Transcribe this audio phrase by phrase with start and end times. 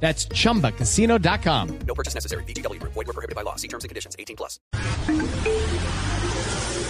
[0.00, 1.78] That's chumbacasino.com.
[1.86, 2.44] No purchase necessary.
[2.44, 2.80] BGW.
[2.82, 3.56] Void were prohibited by law.
[3.56, 4.14] See terms and conditions.
[4.18, 4.60] 18 plus.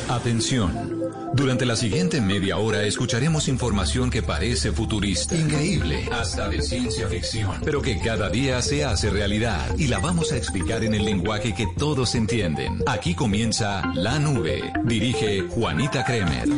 [0.09, 1.03] Atención.
[1.35, 7.61] Durante la siguiente media hora escucharemos información que parece futurista, increíble, hasta de ciencia ficción,
[7.65, 11.55] pero que cada día se hace realidad y la vamos a explicar en el lenguaje
[11.55, 12.83] que todos entienden.
[12.87, 14.73] Aquí comienza La Nube.
[14.85, 16.49] Dirige Juanita Kremer.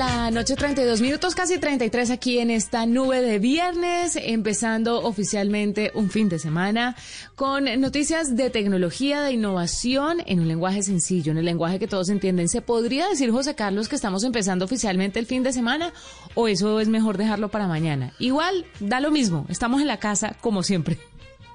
[0.00, 6.08] La noche, 32 minutos, casi 33 aquí en esta nube de viernes, empezando oficialmente un
[6.08, 6.96] fin de semana
[7.34, 12.08] con noticias de tecnología, de innovación en un lenguaje sencillo, en el lenguaje que todos
[12.08, 12.48] entienden.
[12.48, 15.92] ¿Se podría decir, José Carlos, que estamos empezando oficialmente el fin de semana
[16.34, 18.14] o eso es mejor dejarlo para mañana?
[18.18, 21.09] Igual, da lo mismo, estamos en la casa como siempre.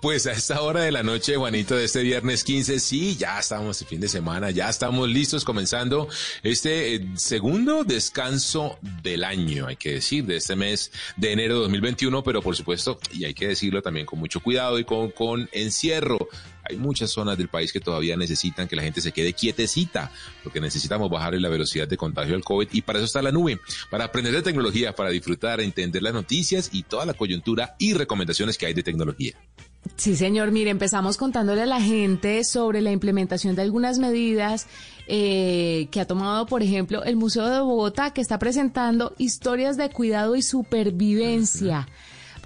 [0.06, 3.82] Pues a esta hora de la noche, Juanito, de este viernes 15, sí, ya estamos
[3.82, 6.08] el fin de semana, ya estamos listos comenzando
[6.44, 11.62] este eh, segundo descanso del año, hay que decir, de este mes de enero de
[11.62, 15.50] 2021, pero por supuesto, y hay que decirlo también con mucho cuidado y con, con
[15.52, 16.20] encierro.
[16.70, 20.12] Hay muchas zonas del país que todavía necesitan que la gente se quede quietecita,
[20.44, 23.60] porque necesitamos bajarle la velocidad de contagio del COVID y para eso está la nube,
[23.90, 28.56] para aprender de tecnología, para disfrutar, entender las noticias y toda la coyuntura y recomendaciones
[28.56, 29.36] que hay de tecnología.
[29.98, 30.52] Sí, señor.
[30.52, 34.68] Mire, empezamos contándole a la gente sobre la implementación de algunas medidas
[35.08, 39.90] eh, que ha tomado, por ejemplo, el Museo de Bogotá, que está presentando historias de
[39.90, 41.88] cuidado y supervivencia.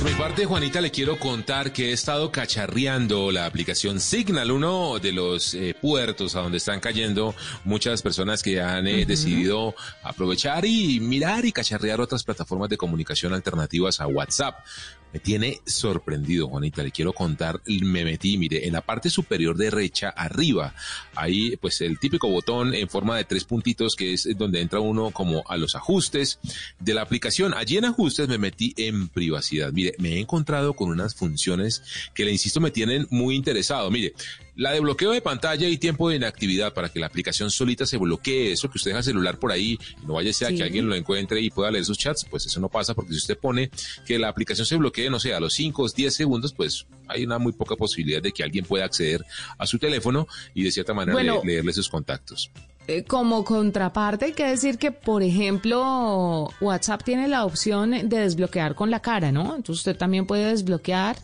[0.02, 4.98] Por mi parte, Juanita, le quiero contar que he estado cacharreando la aplicación Signal, uno
[4.98, 10.64] de los eh, puertos a donde están cayendo muchas personas que han eh, decidido aprovechar
[10.64, 14.64] y mirar y cacharrear otras plataformas de comunicación alternativas a WhatsApp.
[15.12, 16.82] Me tiene sorprendido, Juanita.
[16.82, 20.74] Le quiero contar, me metí, mire, en la parte superior derecha, arriba,
[21.14, 25.10] ahí pues el típico botón en forma de tres puntitos que es donde entra uno
[25.10, 26.38] como a los ajustes
[26.78, 27.54] de la aplicación.
[27.54, 29.72] Allí en ajustes me metí en privacidad.
[29.72, 31.82] Mire, me he encontrado con unas funciones
[32.14, 33.90] que le insisto me tienen muy interesado.
[33.90, 34.14] Mire,
[34.54, 37.96] La de bloqueo de pantalla y tiempo de inactividad para que la aplicación solita se
[37.96, 40.56] bloquee, eso que usted deja el celular por ahí y no vaya a ser Sí.
[40.56, 43.16] que alguien lo encuentre y pueda leer sus chats, pues eso no pasa porque si
[43.18, 43.70] usted pone
[44.04, 47.24] que la aplicación se bloquee, no sé, a los 5 o 10 segundos, pues hay
[47.24, 49.24] una muy poca posibilidad de que alguien pueda acceder
[49.56, 51.40] a su teléfono y de cierta manera Bueno.
[51.42, 52.50] le- leerle sus contactos.
[52.88, 58.74] Eh, Como contraparte, hay que decir que, por ejemplo, WhatsApp tiene la opción de desbloquear
[58.74, 59.42] con la cara, ¿no?
[59.56, 61.16] Entonces usted también puede desbloquear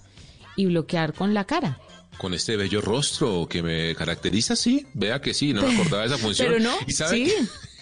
[0.56, 1.78] y bloquear con la cara.
[2.18, 6.08] Con este bello rostro que me caracteriza, sí, vea que sí, no me acordaba de
[6.08, 6.48] esa función.
[6.48, 7.34] Pero no, y sabe, sí.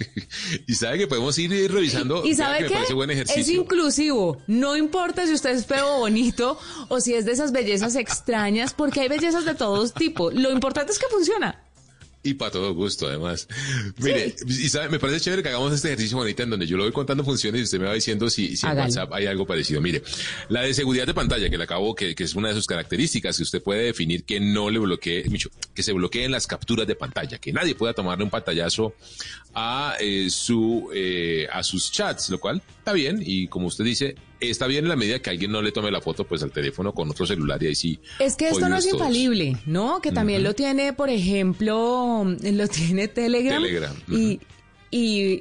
[0.67, 2.25] y sabe que podemos ir eh, revisando.
[2.25, 4.43] Y sabe que buen Es inclusivo.
[4.47, 8.75] No importa si usted es feo o bonito o si es de esas bellezas extrañas,
[8.75, 10.35] porque hay bellezas de todos tipos.
[10.35, 11.66] Lo importante es que funciona.
[12.27, 13.47] Y para todo gusto, además.
[13.99, 16.83] Mire, y sabe, me parece chévere que hagamos este ejercicio bonita en donde yo lo
[16.83, 18.77] voy contando funciones y usted me va diciendo si, si en.
[18.77, 19.81] WhatsApp hay algo parecido.
[19.81, 20.03] Mire,
[20.49, 23.37] la de seguridad de pantalla, que le acabo, que, que es una de sus características,
[23.37, 25.25] que usted puede definir que no le bloquee,
[25.73, 28.95] que se bloqueen las capturas de pantalla, que nadie pueda tomarle un pantallazo
[29.55, 34.17] a eh, su eh, a sus chats, lo cual está bien y como usted dice,
[34.41, 36.93] está bien en la medida que alguien no le tome la foto pues al teléfono
[36.93, 37.99] con otro celular y ahí sí.
[38.19, 39.01] Es que esto no es todos.
[39.01, 40.01] infalible, ¿no?
[40.01, 43.63] Que también lo tiene, por ejemplo, lo tiene Telegram.
[43.63, 44.41] Telegram, Y,
[44.91, 44.99] y,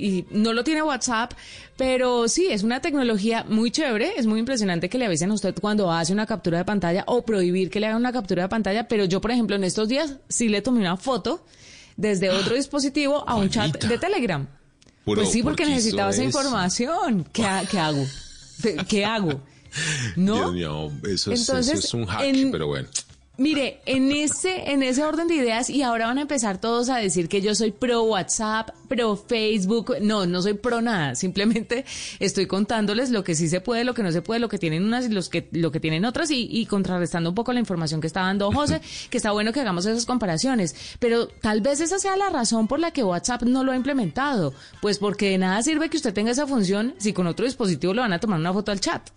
[0.08, 1.34] y no lo tiene WhatsApp,
[1.78, 4.14] pero sí, es una tecnología muy chévere.
[4.18, 7.24] Es muy impresionante que le avisen a usted cuando hace una captura de pantalla o
[7.26, 8.88] prohibir que le hagan una captura de pantalla.
[8.88, 11.46] Pero yo, por ejemplo, en estos días sí le tomé una foto
[11.96, 14.48] desde otro dispositivo a un chat de Telegram.
[15.06, 17.26] Puro- pues sí, porque porque necesitaba esa es- información.
[17.32, 18.04] ¿Qué, qué hago?
[18.88, 19.42] ¿Qué hago?
[20.16, 20.36] ¿No?
[20.36, 22.88] Dios mío, eso, es, Entonces, eso es un hack, en- pero bueno.
[23.38, 26.98] Mire, en ese, en ese orden de ideas, y ahora van a empezar todos a
[26.98, 29.96] decir que yo soy pro WhatsApp, pro Facebook.
[30.02, 31.16] No, no soy pro nada.
[31.26, 31.84] Simplemente
[32.20, 34.86] estoy contándoles lo que sí se puede, lo que no se puede, lo que tienen
[34.86, 38.00] unas y los que, lo que tienen otras, y, y contrarrestando un poco la información
[38.00, 40.96] que está dando José, que está bueno que hagamos esas comparaciones.
[41.00, 44.54] Pero tal vez esa sea la razón por la que WhatsApp no lo ha implementado.
[44.82, 48.02] Pues porque de nada sirve que usted tenga esa función si con otro dispositivo le
[48.02, 49.10] van a tomar una foto al chat.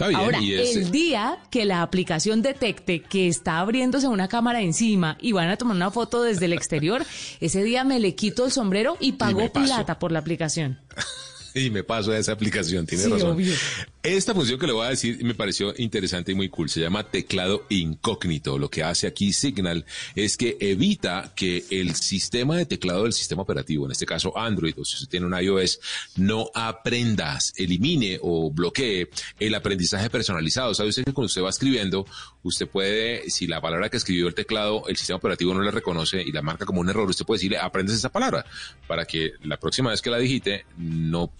[0.00, 0.20] Está bien.
[0.20, 5.32] Ahora, y el día que la aplicación detecte que está abriéndose una cámara encima y
[5.32, 7.04] van a tomar una foto desde el exterior,
[7.40, 9.66] ese día me le quito el sombrero y pago paso.
[9.66, 10.78] plata por la aplicación.
[11.52, 13.32] Y me paso a esa aplicación, tiene Sí, razón.
[13.32, 13.52] obvio.
[14.02, 16.70] Esta función que le voy a decir me pareció interesante y muy cool.
[16.70, 18.58] Se llama teclado incógnito.
[18.58, 23.42] Lo que hace aquí Signal es que evita que el sistema de teclado del sistema
[23.42, 25.80] operativo, en este caso Android, o si usted tiene un iOS,
[26.16, 30.72] no aprendas, elimine o bloquee el aprendizaje personalizado.
[30.72, 32.06] ¿Sabe usted que cuando usted va escribiendo,
[32.42, 36.22] usted puede, si la palabra que escribió el teclado, el sistema operativo no le reconoce
[36.22, 38.46] y la marca como un error, usted puede decirle, aprendes esa palabra,
[38.86, 41.30] para que la próxima vez que la digite, no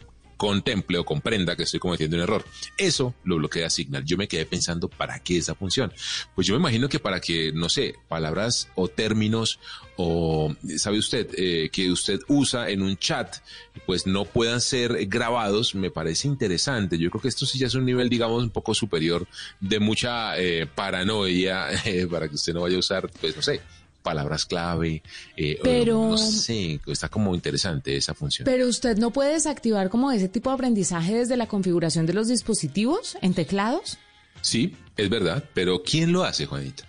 [0.41, 2.43] contemple o comprenda que estoy cometiendo un error.
[2.79, 4.07] Eso lo bloquea Signal.
[4.07, 5.93] Yo me quedé pensando, ¿para qué esa función?
[6.35, 9.61] Pues yo me imagino que para que, no sé, palabras o términos
[9.97, 11.29] o, ¿sabe usted?
[11.37, 13.37] Eh, que usted usa en un chat,
[13.85, 16.97] pues no puedan ser grabados, me parece interesante.
[16.97, 19.29] Yo creo que esto sí ya es un nivel, digamos, un poco superior
[19.61, 23.61] de mucha eh, paranoia eh, para que usted no vaya a usar, pues no sé,
[24.03, 25.03] palabras clave.
[25.37, 28.45] eh, Pero- no sé, está como interesante esa función.
[28.45, 32.29] Pero usted no puede desactivar como ese tipo de aprendizaje desde la configuración de los
[32.29, 33.99] dispositivos en teclados.
[34.41, 36.85] Sí, es verdad, pero ¿quién lo hace, Juanita?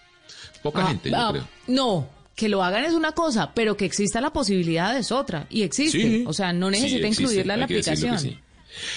[0.63, 1.48] Poca Ah, gente, yo ah, creo.
[1.68, 5.47] No, que lo hagan es una cosa, pero que exista la posibilidad es otra.
[5.50, 6.02] Y existe.
[6.02, 6.24] Sí.
[6.28, 8.40] O sea, no necesita incluirla en la aplicación.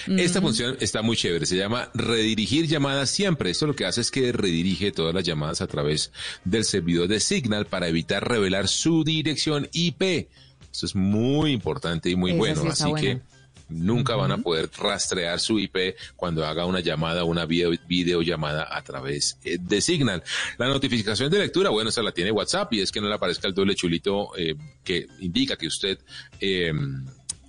[0.06, 3.50] Esta función está muy chévere, se llama redirigir llamadas siempre.
[3.50, 6.12] Esto lo que hace es que redirige todas las llamadas a través
[6.44, 10.28] del servidor de Signal para evitar revelar su dirección IP.
[10.72, 13.00] Esto es muy importante y muy bueno, sí así buena.
[13.00, 13.34] que
[13.68, 18.82] nunca van a poder rastrear su IP cuando haga una llamada, una video, videollamada a
[18.82, 20.22] través eh, de Signal.
[20.58, 23.48] La notificación de lectura, bueno, esa la tiene WhatsApp y es que no le aparezca
[23.48, 25.98] el doble chulito eh, que indica que usted
[26.40, 26.72] eh,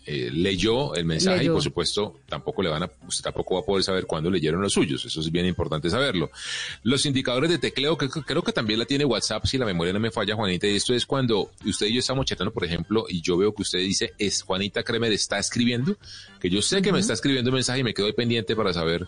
[0.05, 1.51] eh, leyó el mensaje Leyó.
[1.51, 4.61] y por supuesto tampoco le van a, usted tampoco va a poder saber cuándo leyeron
[4.61, 5.03] los suyos.
[5.05, 6.29] Eso es bien importante saberlo.
[6.83, 9.93] Los indicadores de tecleo, que que creo que también la tiene WhatsApp, si la memoria
[9.93, 13.05] no me falla, Juanita, y esto es cuando usted y yo estamos chatando, por ejemplo,
[13.09, 15.97] y yo veo que usted dice, es Juanita Kremer está escribiendo,
[16.39, 18.73] que yo sé que me está escribiendo un mensaje y me quedo ahí pendiente para
[18.73, 19.07] saber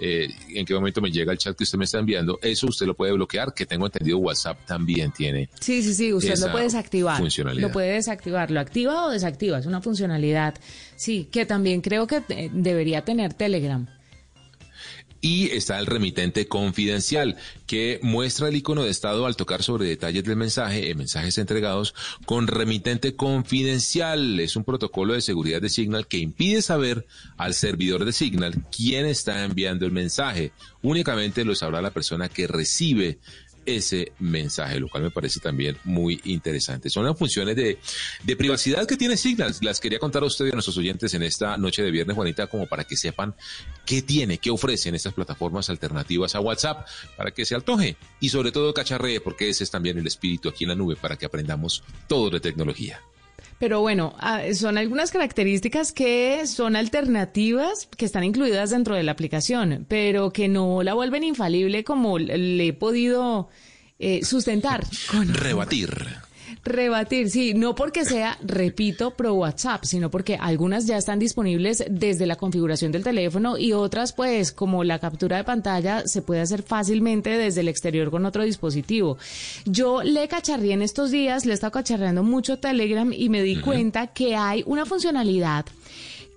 [0.00, 2.38] eh, en qué momento me llega el chat que usted me está enviando.
[2.42, 5.48] Eso usted lo puede bloquear, que tengo entendido WhatsApp también tiene.
[5.60, 7.18] Sí, sí, sí, usted lo puede desactivar.
[7.18, 7.66] funcionalidad.
[7.68, 10.54] Lo puede desactivar, lo activa o desactiva, es una funcionalidad.
[10.96, 13.86] Sí, que también creo que eh, debería tener Telegram.
[15.20, 20.24] Y está el remitente confidencial, que muestra el icono de estado al tocar sobre detalles
[20.24, 21.94] del mensaje, en mensajes entregados
[22.24, 24.38] con remitente confidencial.
[24.40, 27.06] Es un protocolo de seguridad de Signal que impide saber
[27.36, 30.52] al servidor de Signal quién está enviando el mensaje.
[30.82, 33.18] Únicamente lo sabrá la persona que recibe
[33.66, 36.88] ese mensaje, lo cual me parece también muy interesante.
[36.88, 37.78] Son las funciones de,
[38.24, 39.54] de privacidad que tiene Signal.
[39.60, 42.46] Las quería contar a ustedes y a nuestros oyentes en esta noche de viernes, Juanita,
[42.46, 43.34] como para que sepan
[43.84, 48.52] qué tiene, qué ofrecen estas plataformas alternativas a WhatsApp, para que se altoje y sobre
[48.52, 51.82] todo cacharree, porque ese es también el espíritu aquí en la nube, para que aprendamos
[52.08, 53.00] todo de tecnología.
[53.58, 59.12] Pero bueno, ah, son algunas características que son alternativas que están incluidas dentro de la
[59.12, 63.48] aplicación, pero que no la vuelven infalible como le he podido
[63.98, 64.84] eh, sustentar.
[65.10, 65.32] Con...
[65.32, 65.90] Rebatir.
[66.66, 72.26] Rebatir, sí, no porque sea, repito, pro WhatsApp, sino porque algunas ya están disponibles desde
[72.26, 76.64] la configuración del teléfono y otras, pues, como la captura de pantalla, se puede hacer
[76.64, 79.16] fácilmente desde el exterior con otro dispositivo.
[79.64, 83.60] Yo le cacharré en estos días, le he estado cacharreando mucho Telegram y me di
[83.60, 85.66] cuenta que hay una funcionalidad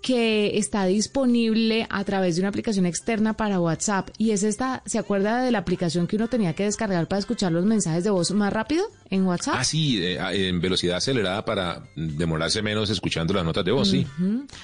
[0.03, 5.00] que está disponible a través de una aplicación externa para WhatsApp y es esta, ¿se
[5.00, 8.31] acuerda de la aplicación que uno tenía que descargar para escuchar los mensajes de voz
[8.31, 9.56] más rápido en WhatsApp?
[9.58, 13.89] Ah, sí, eh, ah, en velocidad acelerada para demorarse menos escuchando las notas de voz,
[13.89, 14.06] sí.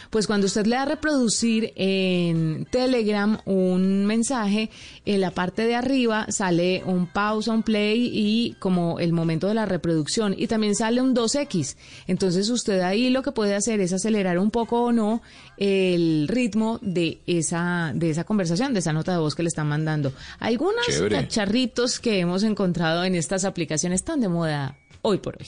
[0.10, 4.70] Pues cuando usted le da a reproducir en Telegram un mensaje,
[5.06, 9.56] en la parte de arriba sale un pausa, un play y como el momento de
[9.56, 11.76] la reproducción y también sale un 2X.
[12.08, 15.22] Entonces usted ahí lo que puede hacer es acelerar un poco o no
[15.58, 19.68] el ritmo de esa, de esa conversación, de esa nota de voz que le están
[19.68, 20.14] mandando.
[20.40, 25.48] Algunos cacharritos que hemos encontrado en estas aplicaciones están de moda hoy por hoy.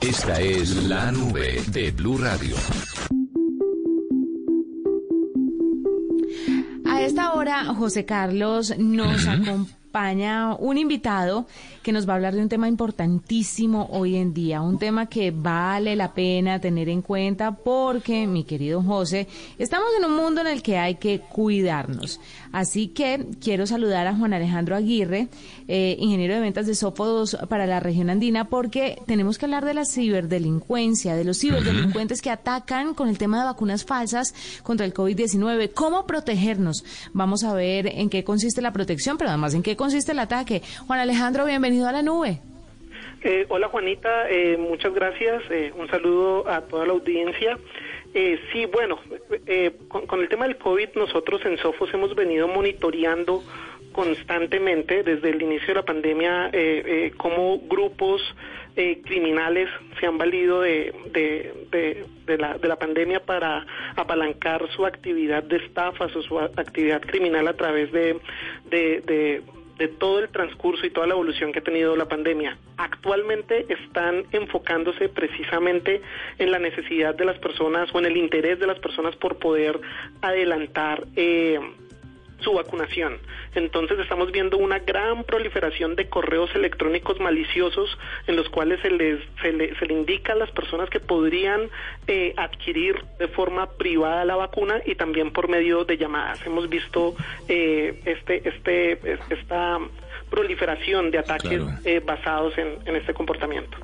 [0.00, 2.56] Esta es la nube de Blue Radio.
[7.76, 11.46] José Carlos nos acompaña un invitado
[11.88, 15.30] que nos va a hablar de un tema importantísimo hoy en día, un tema que
[15.30, 19.26] vale la pena tener en cuenta porque, mi querido José,
[19.58, 22.20] estamos en un mundo en el que hay que cuidarnos.
[22.52, 25.28] Así que quiero saludar a Juan Alejandro Aguirre,
[25.66, 29.72] eh, ingeniero de ventas de Sófodos para la región andina, porque tenemos que hablar de
[29.72, 34.92] la ciberdelincuencia, de los ciberdelincuentes que atacan con el tema de vacunas falsas contra el
[34.92, 35.72] COVID-19.
[35.72, 36.84] ¿Cómo protegernos?
[37.14, 40.62] Vamos a ver en qué consiste la protección, pero además en qué consiste el ataque.
[40.86, 42.40] Juan Alejandro, bienvenido a la nube.
[43.22, 45.42] Eh, hola Juanita, eh, muchas gracias.
[45.50, 47.58] Eh, un saludo a toda la audiencia.
[48.52, 48.98] sí, bueno,
[49.88, 53.42] con, el tema del COVID nosotros en Sofos hemos venido monitoreando
[53.92, 56.50] constantemente desde el inicio de la pandemia
[57.16, 58.22] cómo grupos
[58.74, 59.68] criminales
[60.00, 60.94] se han valido de,
[62.26, 67.46] de, la, de la pandemia para apalancar su actividad de estafas o su actividad criminal
[67.46, 68.18] a través de,
[68.70, 69.42] de de
[69.86, 72.58] todo el transcurso y toda la evolución que ha tenido la pandemia.
[72.76, 76.02] Actualmente están enfocándose precisamente
[76.38, 79.80] en la necesidad de las personas o en el interés de las personas por poder
[80.20, 81.06] adelantar.
[81.14, 81.60] Eh,
[82.40, 83.18] su vacunación.
[83.54, 89.20] Entonces estamos viendo una gran proliferación de correos electrónicos maliciosos en los cuales se les
[89.42, 91.68] se le, se le indica a las personas que podrían
[92.06, 96.44] eh, adquirir de forma privada la vacuna y también por medio de llamadas.
[96.46, 97.14] Hemos visto
[97.48, 99.78] eh, este este esta
[100.30, 103.78] proliferación de ataques eh, basados en, en este comportamiento.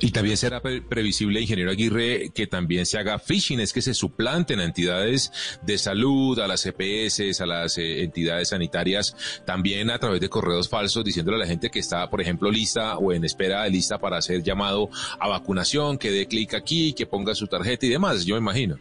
[0.00, 4.60] Y también será previsible, ingeniero Aguirre, que también se haga phishing, es que se suplanten
[4.60, 5.32] a entidades
[5.62, 10.68] de salud, a las EPS, a las eh, entidades sanitarias, también a través de correos
[10.68, 13.98] falsos, diciéndole a la gente que está, por ejemplo, lista o en espera de lista
[13.98, 18.24] para ser llamado a vacunación, que dé clic aquí, que ponga su tarjeta y demás,
[18.24, 18.78] yo me imagino.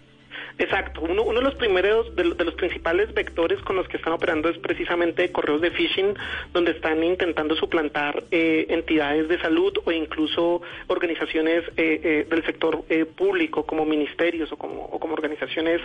[0.58, 1.02] Exacto.
[1.02, 4.58] Uno, uno de los primeros, de, los principales vectores con los que están operando es
[4.60, 6.16] precisamente correos de phishing,
[6.54, 12.86] donde están intentando suplantar eh, entidades de salud o incluso organizaciones eh, eh, del sector
[13.16, 15.82] público, como ministerios o como, o como organizaciones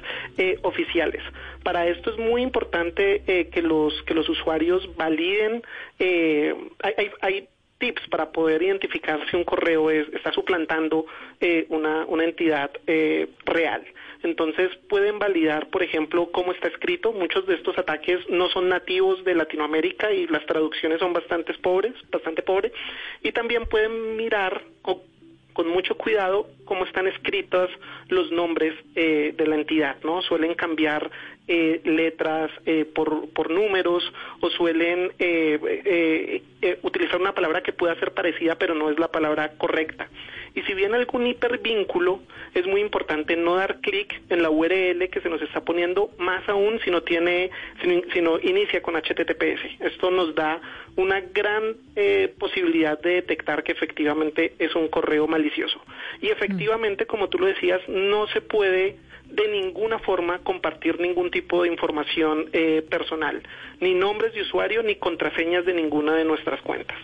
[0.62, 1.22] oficiales.
[1.62, 5.62] Para esto es muy importante que los que los usuarios validen.
[5.98, 7.48] hay, hay
[7.78, 11.06] tips para poder identificar si un correo es, está suplantando
[11.68, 12.70] una, una entidad
[13.44, 13.84] real.
[14.22, 17.12] Entonces pueden validar, por ejemplo, cómo está escrito.
[17.12, 21.94] Muchos de estos ataques no son nativos de Latinoamérica y las traducciones son bastante pobres,
[22.10, 22.72] bastante pobres.
[23.22, 24.98] Y también pueden mirar con,
[25.74, 27.68] mucho cuidado cómo están escritos
[28.08, 30.22] los nombres eh, de la entidad, ¿no?
[30.22, 31.10] Suelen cambiar
[31.48, 34.02] eh, letras eh, por, por números
[34.40, 35.12] o suelen
[36.82, 40.08] utilizar una palabra que pueda ser parecida pero no es la palabra correcta.
[40.54, 42.20] Y si viene algún hipervínculo,
[42.54, 46.48] es muy importante no dar clic en la URL que se nos está poniendo, más
[46.48, 47.50] aún si no tiene,
[48.12, 49.80] si no inicia con HTTPS.
[49.80, 50.60] Esto nos da
[50.96, 55.80] una gran eh, posibilidad de detectar que efectivamente es un correo malicioso.
[56.20, 61.62] Y efectivamente, como tú lo decías, no se puede de ninguna forma compartir ningún tipo
[61.62, 63.42] de información eh, personal,
[63.80, 66.96] ni nombres de usuario ni contraseñas de ninguna de nuestras cuentas.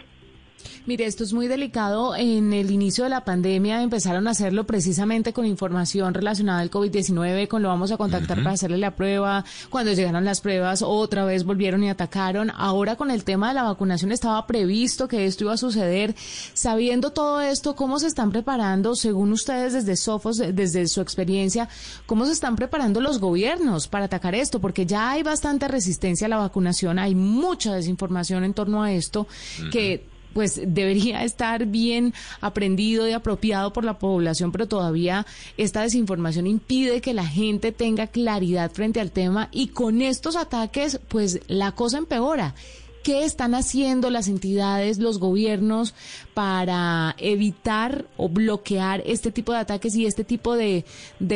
[0.87, 2.14] Mire, esto es muy delicado.
[2.14, 7.49] En el inicio de la pandemia empezaron a hacerlo precisamente con información relacionada al COVID-19,
[7.49, 9.44] con lo vamos a contactar para hacerle la prueba.
[9.70, 12.50] Cuando llegaron las pruebas, otra vez volvieron y atacaron.
[12.54, 16.14] Ahora con el tema de la vacunación estaba previsto que esto iba a suceder.
[16.54, 21.68] Sabiendo todo esto, ¿cómo se están preparando, según ustedes desde Sofos, desde su experiencia,
[22.06, 24.61] cómo se están preparando los gobiernos para atacar esto?
[24.61, 29.26] Porque ya hay bastante resistencia a la vacunación, hay mucha desinformación en torno a esto
[29.70, 32.12] que pues debería estar bien
[32.42, 35.24] aprendido y apropiado por la población, pero todavía
[35.56, 41.00] esta desinformación impide que la gente tenga claridad frente al tema y con estos ataques,
[41.08, 42.54] pues la cosa empeora.
[43.02, 45.94] ¿Qué están haciendo las entidades, los gobiernos
[46.34, 50.84] para evitar o bloquear este tipo de ataques y este tipo de,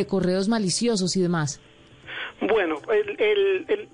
[0.08, 1.58] correos maliciosos y demás?
[2.42, 3.88] Bueno, el, el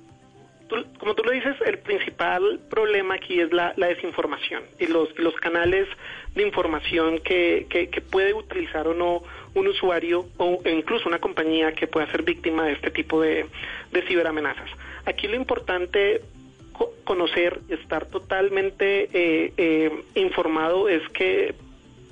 [0.98, 5.08] como tú lo dices, el principal problema aquí es la, desinformación y los,
[5.40, 5.88] canales
[6.34, 9.22] de información que, puede utilizar o no
[9.54, 13.46] un usuario o incluso una compañía que pueda ser víctima de este tipo de,
[14.08, 14.70] ciberamenazas.
[15.04, 16.22] Aquí lo importante
[17.04, 21.54] conocer, estar totalmente eh, eh, informado es que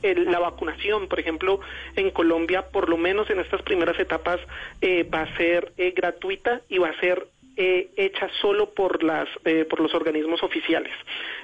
[0.03, 1.61] la vacunación, por ejemplo,
[1.97, 4.39] en Colombia, por lo menos en estas primeras etapas,
[4.83, 9.65] eh, va a ser gratuita y va a ser eh, hecha solo por las eh,
[9.65, 10.93] por los organismos oficiales.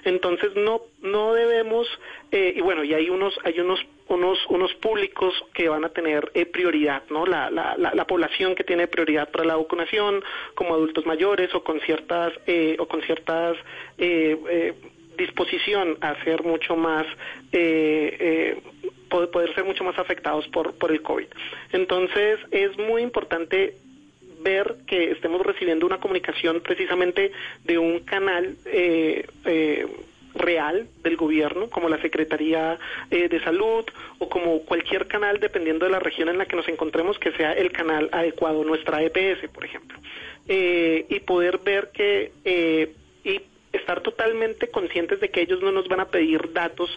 [0.04, 1.86] Entonces no no debemos
[2.32, 6.30] eh, y bueno y hay unos hay unos unos unos públicos que van a tener
[6.34, 10.22] eh, prioridad no la, la, la, población que tiene prioridad para la vacunación
[10.56, 12.32] como adultos mayores o con ciertas
[12.78, 13.56] o con ciertas
[15.16, 17.06] disposición a ser mucho más
[19.08, 21.28] poder ser mucho más afectados por por el covid.
[21.72, 23.74] Entonces es muy importante
[24.42, 27.32] ver que estemos recibiendo una comunicación precisamente
[27.64, 29.86] de un canal eh, eh,
[30.34, 32.78] real del gobierno, como la Secretaría
[33.10, 33.84] eh, de Salud
[34.18, 37.52] o como cualquier canal, dependiendo de la región en la que nos encontremos, que sea
[37.52, 39.98] el canal adecuado, nuestra EPS, por ejemplo,
[40.46, 42.32] y poder ver que
[43.22, 46.90] y estar totalmente conscientes de que ellos no nos van a pedir datos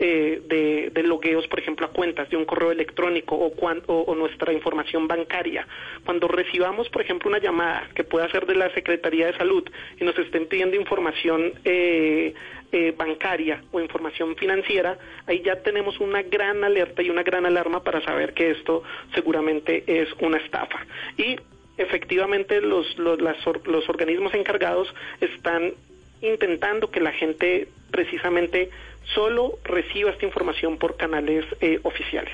[0.00, 3.52] eh, de, de, logueos, por ejemplo, a cuentas de un correo electrónico o,
[3.86, 5.66] o, nuestra información bancaria.
[6.04, 9.68] Cuando recibamos, por ejemplo, una llamada que pueda ser de la Secretaría de Salud
[10.00, 12.32] y nos estén pidiendo información eh,
[12.70, 17.82] eh, bancaria o información financiera, ahí ya tenemos una gran alerta y una gran alarma
[17.82, 18.84] para saber que esto
[19.14, 20.86] seguramente es una estafa.
[21.16, 21.40] Y
[21.76, 23.18] efectivamente los, los,
[23.64, 25.72] los organismos encargados están
[26.20, 28.70] intentando que la gente precisamente
[29.14, 32.32] solo reciba esta información por canales eh, oficiales.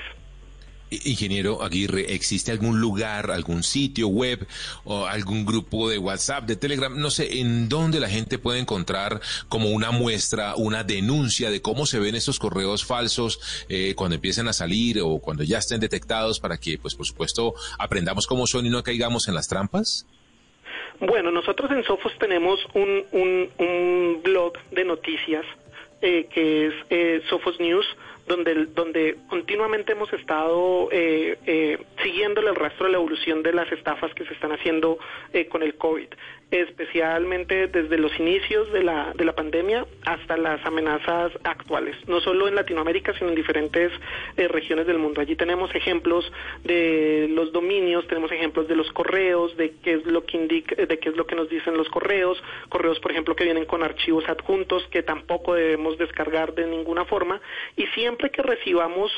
[0.90, 4.46] Ingeniero Aguirre, ¿existe algún lugar, algún sitio web
[4.84, 9.20] o algún grupo de WhatsApp, de Telegram, no sé, en donde la gente puede encontrar
[9.48, 14.48] como una muestra, una denuncia de cómo se ven estos correos falsos eh, cuando empiecen
[14.48, 18.66] a salir o cuando ya estén detectados para que, pues, por supuesto, aprendamos cómo son
[18.66, 20.06] y no caigamos en las trampas?
[21.00, 25.44] Bueno, nosotros en Sofos tenemos un, un, blog de noticias
[26.04, 27.86] eh, que es eh, Sofos News,
[28.26, 33.70] donde, donde continuamente hemos estado eh, eh, siguiéndole el rastro de la evolución de las
[33.72, 34.98] estafas que se están haciendo
[35.32, 36.08] eh, con el COVID,
[36.50, 42.48] especialmente desde los inicios de la, de la pandemia hasta las amenazas actuales, no solo
[42.48, 43.92] en Latinoamérica, sino en diferentes
[44.36, 45.20] eh, regiones del mundo.
[45.20, 46.30] Allí tenemos ejemplos
[46.62, 50.98] de los dominios, tenemos ejemplos de los correos, de qué es lo que indica, de
[50.98, 54.28] qué es lo que nos dicen los correos, correos, por ejemplo, que vienen con archivos
[54.28, 57.40] adjuntos que tampoco debemos descargar de ninguna forma,
[57.76, 59.10] y siempre que recibamos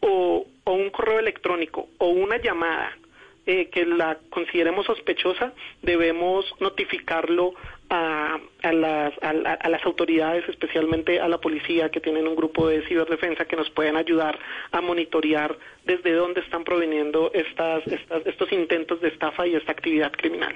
[0.00, 2.96] o, un correo electrónico o una llamada
[3.46, 7.54] eh, que la consideremos sospechosa, debemos notificarlo
[7.88, 12.86] a, a, las, a, las autoridades, especialmente a la policía, que tienen un grupo de
[12.86, 14.38] ciberdefensa que nos pueden ayudar
[14.70, 20.12] a monitorear desde dónde están proveniendo estas, estas, estos intentos de estafa y esta actividad
[20.12, 20.54] criminal.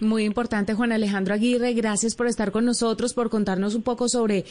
[0.00, 1.72] Muy importante, Juan Alejandro Aguirre.
[1.72, 4.44] Gracias por estar con nosotros, por contarnos un poco sobre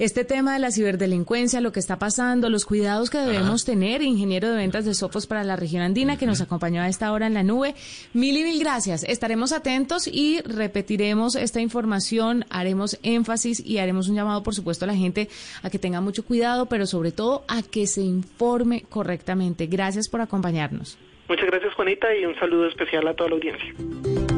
[0.00, 4.02] este tema de la ciberdelincuencia, lo que está pasando, los cuidados que debemos tener.
[4.02, 7.28] Ingeniero de ventas de Sofos para la región andina, que nos acompañó a esta hora
[7.28, 7.74] en la nube.
[8.12, 9.04] Mil y mil gracias.
[9.04, 14.88] Estaremos atentos y repetiremos esta información, haremos énfasis y haremos un llamado, por supuesto, a
[14.88, 15.28] la gente
[15.62, 19.66] a que tenga mucho cuidado, pero sobre todo a que se informe correctamente.
[19.66, 20.98] Gracias por acompañarnos.
[21.28, 24.37] Muchas gracias, Juanita, y un saludo especial a toda la audiencia.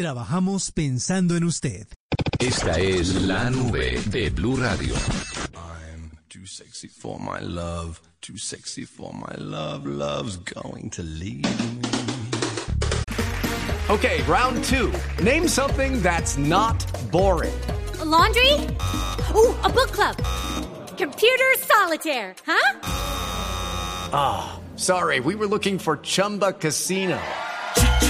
[0.00, 1.86] Trabajamos pensando en usted.
[2.38, 4.94] Esta es la nube de Blue Radio.
[5.54, 9.84] I'm too sexy for my love, too sexy for my love.
[9.86, 11.82] Love's going to leave me.
[13.90, 14.90] Okay, round two.
[15.22, 16.82] Name something that's not
[17.12, 17.52] boring.
[18.00, 18.54] A laundry?
[19.34, 20.16] Ooh, a book club.
[20.96, 22.80] Computer solitaire, huh?
[24.14, 27.20] Ah, sorry, we were looking for Chumba Casino.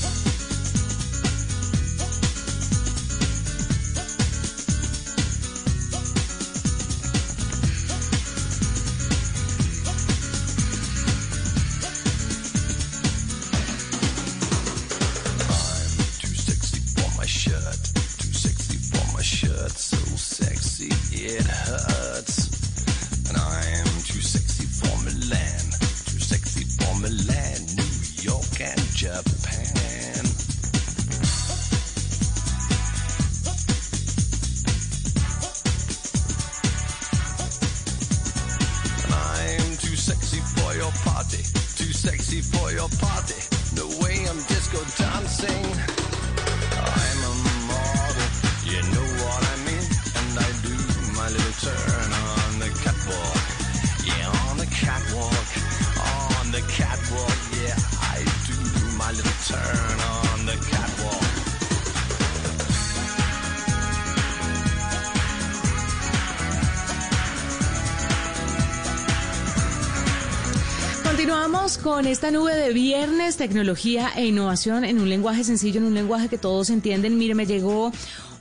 [72.01, 76.29] Con esta nube de viernes, tecnología e innovación en un lenguaje sencillo, en un lenguaje
[76.29, 77.15] que todos entienden.
[77.15, 77.91] Mire, me llegó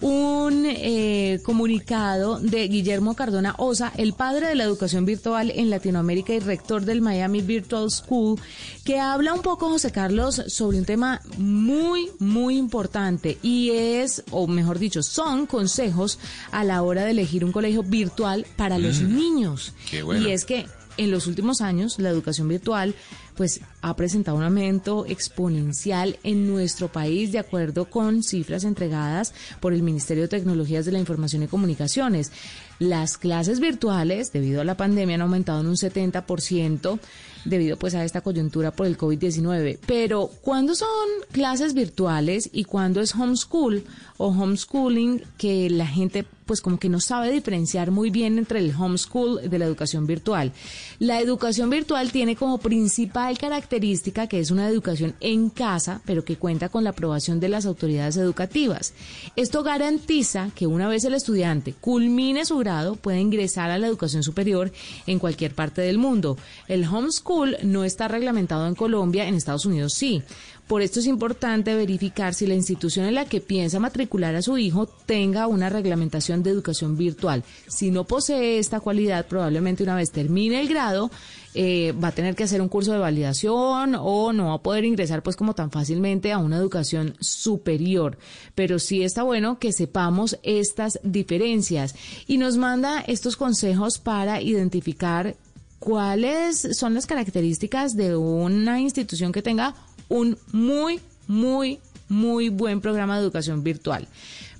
[0.01, 6.33] un eh, comunicado de Guillermo Cardona Osa, el padre de la educación virtual en Latinoamérica
[6.33, 8.40] y rector del Miami Virtual School,
[8.83, 14.46] que habla un poco, José Carlos, sobre un tema muy, muy importante y es, o
[14.46, 16.18] mejor dicho, son consejos
[16.51, 19.75] a la hora de elegir un colegio virtual para los niños.
[19.90, 20.27] Qué bueno.
[20.27, 20.64] Y es que
[20.96, 22.94] en los últimos años la educación virtual
[23.40, 29.72] pues ha presentado un aumento exponencial en nuestro país de acuerdo con cifras entregadas por
[29.72, 32.33] el Ministerio de Tecnologías de la Información y Comunicaciones.
[32.79, 36.98] Las clases virtuales debido a la pandemia han aumentado en un 70%
[37.46, 39.79] debido pues a esta coyuntura por el COVID-19.
[39.87, 40.88] Pero ¿cuándo son
[41.33, 43.85] clases virtuales y cuándo es homeschool
[44.18, 48.75] o homeschooling que la gente pues como que no sabe diferenciar muy bien entre el
[48.75, 50.51] homeschool de la educación virtual?
[50.99, 56.39] La educación virtual tiene como principal característica que es una educación en casa, pero que
[56.39, 58.95] cuenta con la aprobación de las autoridades educativas.
[59.37, 64.25] Esto garantiza que una vez el estudiante culmine su grado, puede ingresar a la educación
[64.25, 64.73] superior
[65.07, 66.37] en cualquier parte del mundo.
[66.67, 70.25] El homeschool no está reglamentado en Colombia, en Estados Unidos sí.
[70.71, 74.57] Por esto es importante verificar si la institución en la que piensa matricular a su
[74.57, 77.43] hijo tenga una reglamentación de educación virtual.
[77.67, 81.11] Si no posee esta cualidad, probablemente una vez termine el grado,
[81.55, 84.85] eh, va a tener que hacer un curso de validación o no va a poder
[84.85, 88.17] ingresar pues como tan fácilmente a una educación superior.
[88.55, 91.97] Pero sí está bueno que sepamos estas diferencias
[92.29, 95.35] y nos manda estos consejos para identificar
[95.81, 99.75] cuáles son las características de una institución que tenga
[100.11, 101.79] un muy, muy,
[102.11, 104.07] muy buen programa de educación virtual.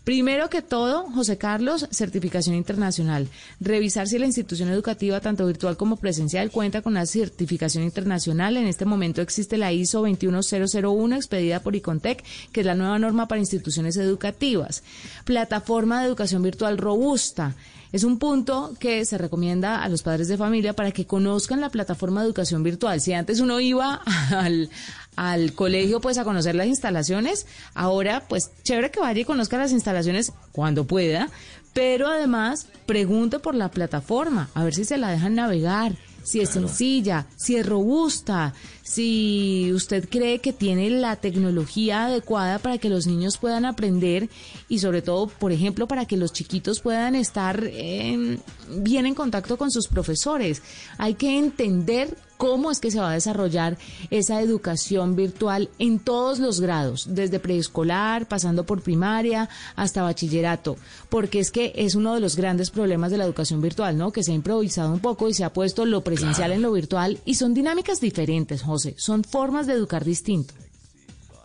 [0.05, 3.29] Primero que todo, José Carlos, certificación internacional.
[3.61, 8.57] Revisar si la institución educativa, tanto virtual como presencial, cuenta con una certificación internacional.
[8.57, 13.29] En este momento existe la ISO 21001 expedida por Icontec, que es la nueva norma
[13.29, 14.83] para instituciones educativas.
[15.25, 17.55] Plataforma de educación virtual robusta.
[17.93, 21.71] Es un punto que se recomienda a los padres de familia para que conozcan la
[21.71, 23.01] plataforma de educación virtual.
[23.01, 24.01] Si antes uno iba
[25.17, 29.73] al, colegio pues a conocer las instalaciones, ahora pues chévere que vaya y conozca las
[29.73, 31.29] instalaciones cuando pueda,
[31.73, 36.51] pero además pregunte por la plataforma, a ver si se la dejan navegar, si es
[36.51, 43.07] sencilla, si es robusta, si usted cree que tiene la tecnología adecuada para que los
[43.07, 44.29] niños puedan aprender
[44.69, 49.57] y sobre todo, por ejemplo, para que los chiquitos puedan estar eh, bien en contacto
[49.57, 50.63] con sus profesores.
[50.99, 53.77] Hay que entender cómo es que se va a desarrollar
[54.09, 60.79] esa educación virtual en todos los grados, desde preescolar, pasando por primaria hasta bachillerato,
[61.11, 64.11] porque es que es uno de los grandes problemas de la educación virtual, ¿no?
[64.11, 67.19] Que se ha improvisado un poco y se ha puesto lo presencial en lo virtual.
[67.27, 70.55] Y son dinámicas diferentes, José, son formas de educar distinto.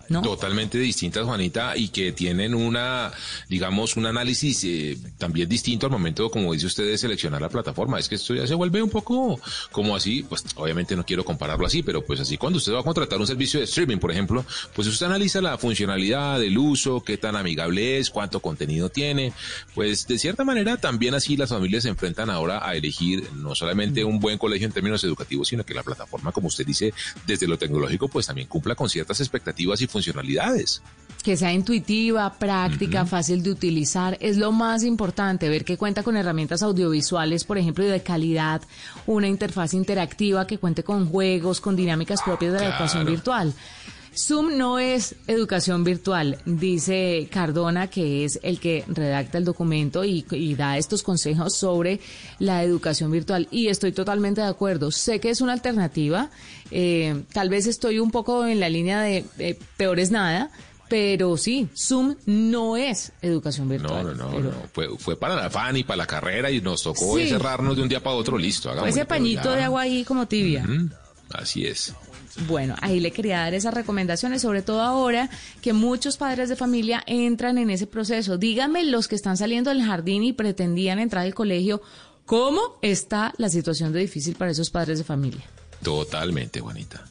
[0.10, 0.22] ¿No?
[0.22, 3.12] Totalmente distintas, Juanita, y que tienen una,
[3.50, 8.00] digamos, un análisis eh, también distinto al momento, como dice usted, de seleccionar la plataforma.
[8.00, 9.40] Es que esto ya se vuelve un poco
[9.72, 12.84] como así, pues obviamente no quiero compararlo así, pero pues así cuando usted va a
[12.84, 17.18] contratar un servicio de streaming, por ejemplo, pues usted analiza la funcionalidad, el uso, qué
[17.18, 19.34] tan amigable es, cuánto contenido tiene,
[19.74, 24.04] pues de cierta manera también así las familias se enfrentan ahora a elegir no solamente
[24.04, 26.94] un buen colegio en términos educativos, sino que la plataforma, como usted dice,
[27.26, 30.82] desde lo tecnológico, pues también cumpla con ciertas expectativas y funcionalidades.
[31.24, 36.18] Que sea intuitiva, práctica, fácil de utilizar, es lo más importante, ver que cuenta con
[36.18, 38.62] herramientas audiovisuales, por ejemplo, y de calidad,
[39.08, 43.54] una interfaz interactiva que cuente con juegos, con dinámicas propias de la educación virtual.
[44.18, 50.26] Zoom no es educación virtual, dice Cardona, que es el que redacta el documento y,
[50.32, 52.00] y, da estos consejos sobre
[52.40, 53.48] la educación virtual.
[53.52, 54.92] Y estoy totalmente de acuerdo.
[54.92, 56.30] Sé que es una alternativa.
[56.72, 60.50] Eh, tal vez estoy un poco en la línea de, de peor es nada.
[60.88, 64.04] Pero sí, Zoom no es educación virtual.
[64.06, 64.58] No, no, no, pero- no.
[64.72, 67.24] Fue, fue para la fan y para la carrera y nos tocó Sí.
[67.24, 68.70] encerrarnos de un día para otro, listo.
[68.70, 69.56] Fue hagámosle, ese pañito ya.
[69.56, 70.64] de agua ahí como tibia.
[71.34, 71.92] Así es.
[72.48, 75.30] Bueno, ahí le quería dar esas recomendaciones, sobre todo ahora
[75.62, 78.38] que muchos padres de familia entran en ese proceso.
[78.38, 81.82] Díganme los que están saliendo del jardín y pretendían entrar al colegio,
[82.26, 85.44] ¿cómo está la situación de difícil para esos padres de familia?
[85.82, 87.06] Totalmente, Juanita.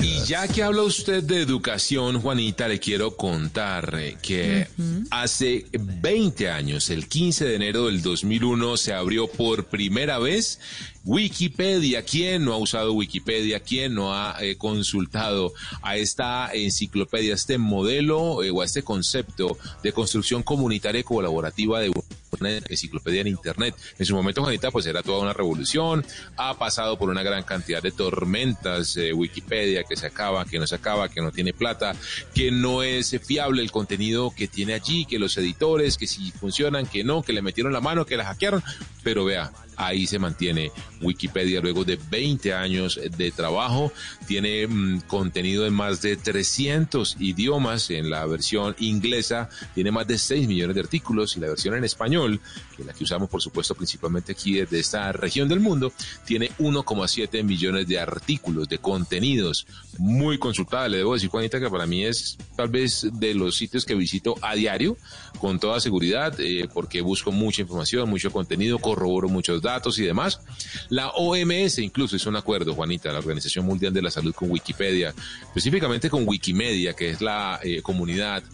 [0.00, 4.68] Y ya que habla usted de educación, Juanita, le quiero contar que
[5.10, 10.60] hace 20 años, el 15 de enero del 2001, se abrió por primera vez
[11.04, 12.02] Wikipedia.
[12.02, 13.60] ¿Quién no ha usado Wikipedia?
[13.60, 18.82] ¿Quién no ha eh, consultado a esta enciclopedia, a este modelo eh, o a este
[18.82, 21.90] concepto de construcción comunitaria y colaborativa de
[22.40, 23.74] una enciclopedia en Internet?
[23.98, 26.04] En su momento, Juanita, pues era toda una revolución.
[26.36, 30.66] Ha pasado por una gran cantidad de tormentas eh, Wikipedia que se acaba, que no
[30.66, 31.94] se acaba, que no tiene plata,
[32.34, 36.86] que no es fiable el contenido que tiene allí, que los editores, que si funcionan,
[36.86, 38.62] que no, que le metieron la mano, que la hackearon.
[39.02, 43.92] Pero vea, ahí se mantiene Wikipedia luego de 20 años de trabajo.
[44.26, 47.90] Tiene mm, contenido en más de 300 idiomas.
[47.90, 51.84] En la versión inglesa tiene más de 6 millones de artículos y la versión en
[51.84, 52.40] español,
[52.76, 55.92] que es la que usamos por supuesto principalmente aquí desde esta región del mundo,
[56.24, 59.66] tiene 1,7 millones de artículos, de contenidos.
[59.98, 63.84] Muy consultada, le debo decir, Juanita, que para mí es tal vez de los sitios
[63.84, 64.96] que visito a diario,
[65.40, 70.40] con toda seguridad, eh, porque busco mucha información, mucho contenido, corroboro muchos datos y demás.
[70.88, 75.12] La OMS incluso hizo un acuerdo, Juanita, la Organización Mundial de la Salud con Wikipedia,
[75.42, 78.44] específicamente con Wikimedia, que es la eh, comunidad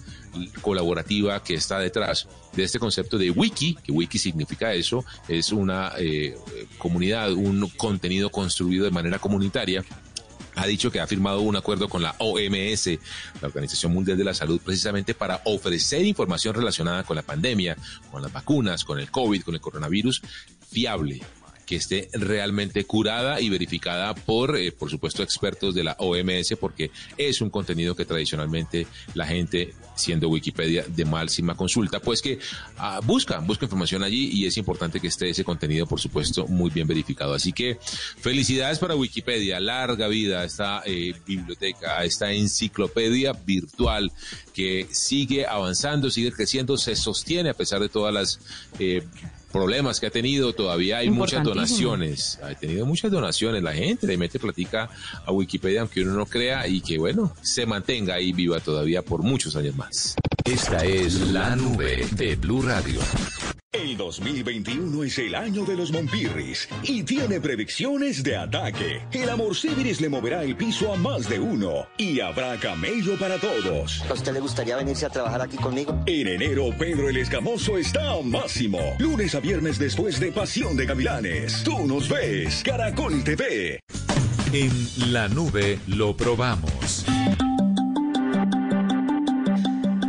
[0.60, 5.92] colaborativa que está detrás de este concepto de wiki, que wiki significa eso, es una
[5.98, 6.36] eh,
[6.78, 9.84] comunidad, un contenido construido de manera comunitaria
[10.54, 12.86] ha dicho que ha firmado un acuerdo con la OMS,
[13.40, 17.76] la Organización Mundial de la Salud, precisamente para ofrecer información relacionada con la pandemia,
[18.10, 20.22] con las vacunas, con el COVID, con el coronavirus,
[20.70, 21.20] fiable,
[21.66, 26.90] que esté realmente curada y verificada por, eh, por supuesto, expertos de la OMS, porque
[27.16, 32.38] es un contenido que tradicionalmente la gente, siendo Wikipedia de máxima consulta, pues que
[32.76, 36.70] ah, busca, busca información allí y es importante que esté ese contenido, por supuesto, muy
[36.70, 37.34] bien verificado.
[37.34, 44.12] Así que felicidades para Wikipedia, larga vida esta eh, biblioteca, a esta enciclopedia virtual
[44.52, 48.40] que sigue avanzando, sigue creciendo, se sostiene a pesar de todas las
[48.78, 49.02] eh,
[49.54, 54.16] problemas que ha tenido, todavía hay muchas donaciones, ha tenido muchas donaciones, la gente le
[54.16, 54.90] mete platica
[55.24, 59.22] a Wikipedia aunque uno no crea y que bueno, se mantenga ahí viva todavía por
[59.22, 60.16] muchos años más.
[60.44, 62.98] Esta es la nube de Blue Radio.
[63.74, 69.02] El 2021 es el año de los Monpirris y tiene predicciones de ataque.
[69.10, 73.36] El amor Civiris le moverá el piso a más de uno y habrá camello para
[73.38, 74.04] todos.
[74.08, 76.00] ¿A usted le gustaría venirse a trabajar aquí conmigo?
[76.06, 78.78] En enero, Pedro el Escamoso está a máximo.
[79.00, 81.64] Lunes a viernes después de Pasión de Gavilanes.
[81.64, 83.80] Tú nos ves, Caracol TV.
[84.52, 87.04] En la nube lo probamos.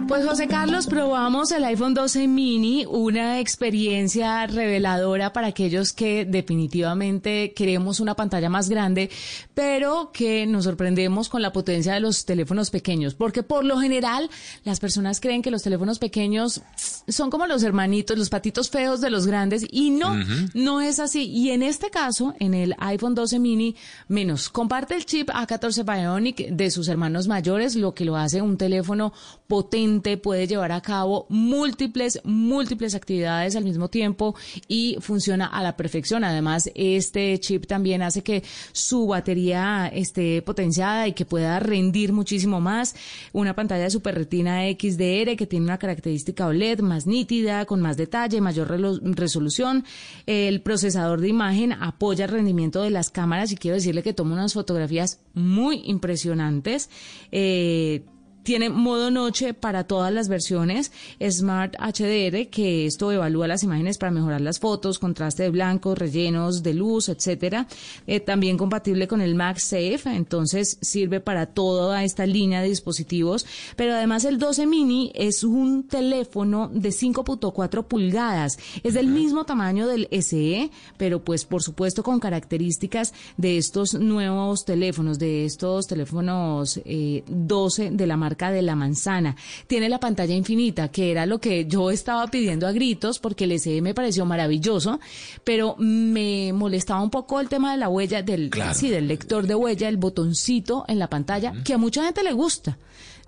[0.07, 7.53] Pues José Carlos, probamos el iPhone 12 mini, una experiencia reveladora para aquellos que definitivamente
[7.53, 9.09] queremos una pantalla más grande,
[9.55, 14.29] pero que nos sorprendemos con la potencia de los teléfonos pequeños, porque por lo general
[14.63, 16.61] las personas creen que los teléfonos pequeños
[17.07, 20.15] son como los hermanitos, los patitos feos de los grandes, y no,
[20.53, 21.23] no es así.
[21.23, 23.75] Y en este caso, en el iPhone 12 mini,
[24.07, 28.57] menos, comparte el chip A14 Bionic de sus hermanos mayores, lo que lo hace un
[28.57, 29.11] teléfono
[29.47, 34.35] potente, puede llevar a cabo múltiples, múltiples actividades al mismo tiempo
[34.67, 36.23] y funciona a la perfección.
[36.23, 42.61] Además, este chip también hace que su batería esté potenciada y que pueda rendir muchísimo
[42.61, 42.95] más.
[43.33, 47.97] Una pantalla de Super Retina XDR que tiene una característica OLED más nítida, con más
[47.97, 48.69] detalle, mayor
[49.01, 49.85] resolución.
[50.25, 54.33] El procesador de imagen apoya el rendimiento de las cámaras y quiero decirle que toma
[54.33, 56.89] unas fotografías muy impresionantes.
[57.31, 58.03] Eh,
[58.45, 64.11] tiene modo noche para todas las versiones, Smart HDR, que esto evalúa las imágenes para
[64.11, 67.67] mejorar las fotos, contraste de blancos, rellenos de luz, etcétera.
[68.05, 73.47] Eh, también compatible con el MagSafe, entonces sirve para toda esta línea de dispositivos.
[73.75, 78.59] Pero además el 12 mini es un teléfono de 5.4 pulgadas.
[78.83, 84.65] Es del mismo tamaño del SE, pero pues por supuesto con características de estos nuevos
[84.65, 89.35] teléfonos, de estos teléfonos eh, 12 de la marca de la manzana.
[89.67, 93.59] Tiene la pantalla infinita, que era lo que yo estaba pidiendo a gritos porque el
[93.59, 94.99] SE me pareció maravilloso,
[95.43, 99.55] pero me molestaba un poco el tema de la huella, del, sí, del lector de
[99.55, 102.77] huella, el botoncito en la pantalla, que a mucha gente le gusta.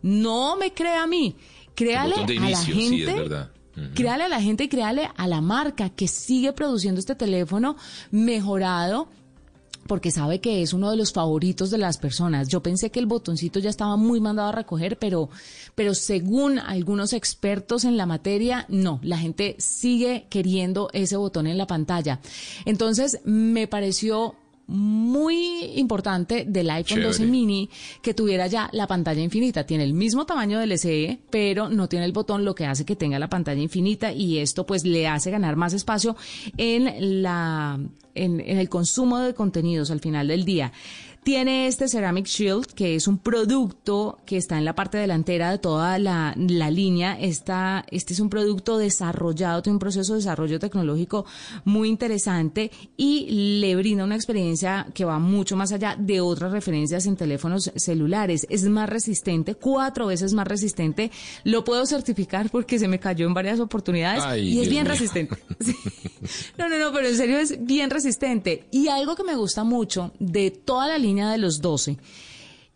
[0.02, 1.36] No me crea a mí,
[1.76, 3.52] créale de a la inicio, sí, es gente verdad.
[3.96, 7.78] créale a la gente y créale a la marca que sigue produciendo este teléfono
[8.12, 9.10] mejorado
[9.88, 12.47] porque sabe que es uno de los favoritos de las personas.
[12.47, 15.30] Yo pensé que el botoncito ya estaba muy mandado a recoger, pero,
[15.76, 21.58] pero según algunos expertos en la materia, no, la gente sigue queriendo ese botón en
[21.58, 22.19] la pantalla.
[22.65, 24.36] Entonces, me pareció
[24.67, 27.32] muy importante del iPhone 12 Chévere.
[27.32, 27.69] mini
[28.01, 29.65] que tuviera ya la pantalla infinita.
[29.65, 32.95] Tiene el mismo tamaño del SE, pero no tiene el botón, lo que hace que
[32.95, 36.15] tenga la pantalla infinita y esto pues le hace ganar más espacio
[36.58, 37.80] en la
[38.13, 40.73] en, en el consumo de contenidos al final del día.
[41.28, 45.58] Tiene este Ceramic Shield, que es un producto que está en la parte delantera de
[45.58, 47.20] toda la, la línea.
[47.20, 51.26] Esta, este es un producto desarrollado, tiene un proceso de desarrollo tecnológico
[51.66, 57.06] muy interesante y le brinda una experiencia que va mucho más allá de otras referencias
[57.08, 58.48] en teléfonos celulares.
[58.50, 61.12] Es más resistente, cuatro veces más resistente.
[61.44, 64.94] Lo puedo certificar porque se me cayó en varias oportunidades Ay, y es bien mío.
[64.94, 65.36] resistente.
[65.60, 65.76] Sí.
[66.58, 68.68] No, no, no, pero en serio es bien resistente.
[68.72, 71.97] Y algo que me gusta mucho de toda la línea de los 12,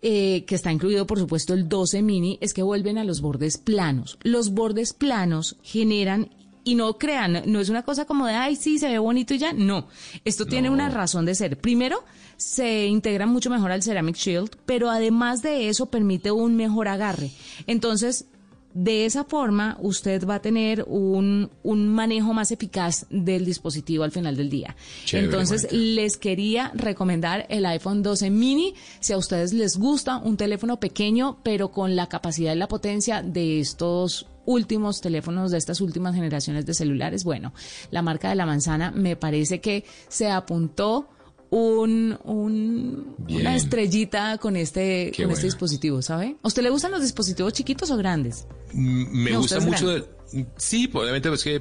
[0.01, 3.57] eh, que está incluido por supuesto el 12 mini, es que vuelven a los bordes
[3.57, 4.17] planos.
[4.23, 6.29] Los bordes planos generan...
[6.63, 9.39] Y no crean, no es una cosa como de, ay, sí, se ve bonito y
[9.39, 9.51] ya.
[9.51, 9.87] No,
[10.25, 11.59] esto tiene una razón de ser.
[11.59, 12.03] Primero,
[12.37, 17.31] se integra mucho mejor al Ceramic Shield, pero además de eso permite un mejor agarre.
[17.65, 18.27] Entonces,
[18.73, 24.11] de esa forma, usted va a tener un, un manejo más eficaz del dispositivo al
[24.11, 24.75] final del día.
[25.05, 28.73] Chévere, Entonces, les quería recomendar el iPhone 12 mini.
[28.99, 33.21] Si a ustedes les gusta un teléfono pequeño, pero con la capacidad y la potencia
[33.21, 37.53] de estos últimos teléfonos de estas últimas generaciones de celulares, bueno,
[37.91, 41.07] la marca de la manzana me parece que se apuntó
[41.51, 46.37] un, un- una estrellita con este, Qué con este dispositivo, ¿sabe?
[46.41, 48.47] ¿A usted le gustan los dispositivos chiquitos o grandes?
[48.73, 50.21] Me No, gusta es mucho de...
[50.55, 51.55] Sí, obviamente pues que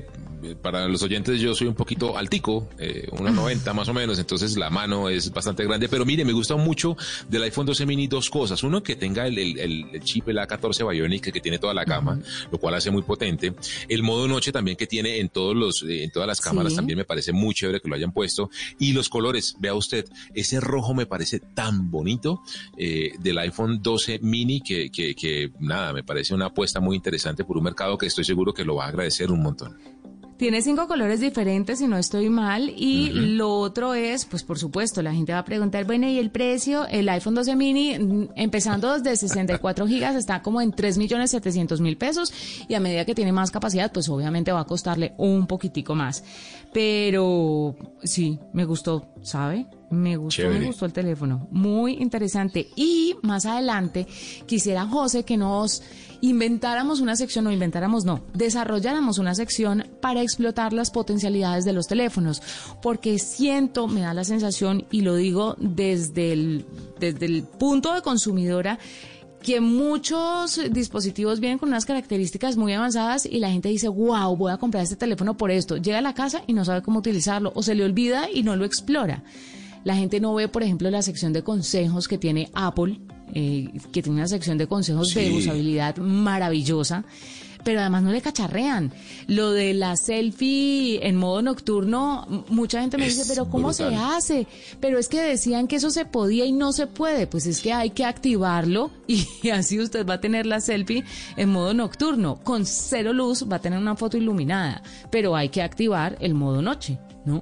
[0.44, 4.56] eh, para los oyentes yo soy un poquito altico, eh, 1,90 más o menos, entonces
[4.56, 6.96] la mano es bastante grande, pero mire, me gusta mucho
[7.28, 8.62] del iPhone 12 mini dos cosas.
[8.62, 12.20] Uno, que tenga el, el- chip, el A14 Bionic, que tiene toda la gama,
[12.52, 13.52] lo cual hace muy potente.
[13.88, 16.76] El modo noche también que tiene en todos los, eh, en todas las cámaras Sí.
[16.76, 18.50] también me parece muy chévere que lo hayan puesto.
[18.78, 22.40] Y los colores, vea usted, ese rojo me parece tan bonito
[22.76, 27.44] eh, del iPhone 12 mini que, que, que nada, me parece una apuesta muy interesante
[27.44, 29.78] por un mercado que estoy seguro que lo va a agradecer un montón.
[30.36, 32.72] Tiene cinco colores diferentes, si no estoy mal.
[32.74, 36.30] Y lo otro es, pues por supuesto, la gente va a preguntar, bueno, ¿y el
[36.30, 36.86] precio?
[36.86, 41.82] El iPhone 12 mini, mm, empezando desde 64 gigas, está como en 3 millones 700
[41.82, 42.32] mil pesos.
[42.68, 46.24] Y a medida que tiene más capacidad, pues obviamente va a costarle un poquitico más.
[46.72, 49.66] Pero sí, me gustó, ¿sabe?
[49.90, 50.60] Me gustó, Chévere.
[50.60, 51.48] me gustó el teléfono.
[51.50, 52.68] Muy interesante.
[52.76, 54.06] Y más adelante,
[54.46, 55.82] quisiera, José, que nos
[56.20, 61.86] inventáramos una sección, no inventáramos, no, desarrolláramos una sección para explotar las potencialidades de los
[61.86, 62.40] teléfonos.
[62.82, 66.66] Porque siento, me da la sensación, y lo digo desde el,
[66.98, 68.78] desde el punto de consumidora,
[69.42, 74.52] que muchos dispositivos vienen con unas características muy avanzadas y la gente dice, wow, voy
[74.52, 75.78] a comprar este teléfono por esto.
[75.78, 78.54] Llega a la casa y no sabe cómo utilizarlo o se le olvida y no
[78.56, 79.24] lo explora.
[79.84, 83.00] La gente no ve, por ejemplo, la sección de consejos que tiene Apple,
[83.34, 87.04] eh, que tiene una sección de consejos de usabilidad maravillosa,
[87.64, 88.92] pero además no le cacharrean.
[89.26, 93.94] Lo de la selfie en modo nocturno, mucha gente me Es dice, pero ¿cómo se
[93.94, 94.46] hace?
[94.80, 97.26] Pero es que decían que eso se podía y no se puede.
[97.26, 101.04] Pues es que hay que activarlo y así usted va a tener la selfie
[101.36, 102.40] en modo nocturno.
[102.42, 106.62] Con cero luz va a tener una foto iluminada, pero hay que activar el modo
[106.62, 107.40] noche, ¿no?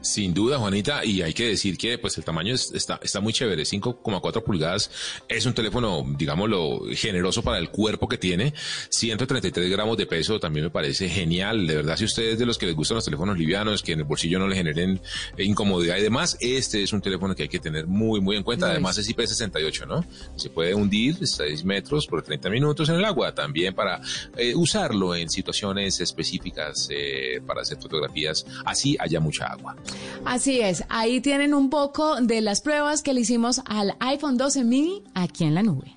[0.00, 3.32] Sin duda, Juanita, y hay que decir que pues el tamaño es- está, está muy
[3.32, 4.90] chévere, 5,4 pulgadas,
[5.28, 8.54] es un teléfono, digámoslo, generoso para el cuerpo que tiene,
[8.88, 12.66] 133 gramos de peso, también me parece genial, de verdad, si ustedes de los que
[12.66, 15.00] les gustan los teléfonos livianos, que en el bolsillo no le generen
[15.38, 18.66] incomodidad y demás, este es un teléfono que hay que tener muy, muy en cuenta,
[18.70, 20.04] además es IP68, ¿no?
[20.36, 24.00] Se puede hundir 6 metros por 30 minutos en el agua, también para
[24.36, 29.76] eh, usarlo en situaciones específicas, eh, para hacer fotografías, así haya mucha agua.
[30.24, 34.64] Así es, ahí tienen un poco de las pruebas que le hicimos al iPhone 12
[34.64, 35.96] mini aquí en la nube.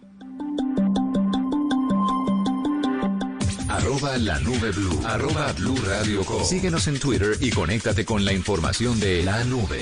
[3.70, 5.00] Arroba la nube blue.
[5.06, 6.44] Arroba blue radio com.
[6.44, 9.82] Síguenos en Twitter y conéctate con la información de la nube.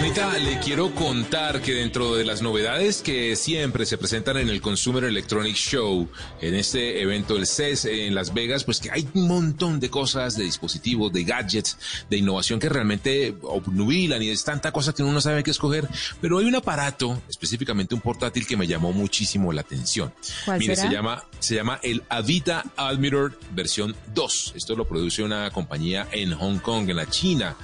[0.00, 4.62] Juanita, le quiero contar que dentro de las novedades que siempre se presentan en el
[4.62, 6.08] Consumer Electronics Show,
[6.40, 10.38] en este evento del CES en Las Vegas, pues que hay un montón de cosas,
[10.38, 11.76] de dispositivos, de gadgets,
[12.08, 15.86] de innovación que realmente obnubilan y es tanta cosa que uno no sabe qué escoger,
[16.18, 20.14] pero hay un aparato, específicamente un portátil que me llamó muchísimo la atención.
[20.46, 20.88] ¿Cuál Mire, será?
[20.88, 24.54] se llama, se llama el Avita Admiral versión 2.
[24.56, 27.54] Esto lo produce una compañía en Hong Kong, en la China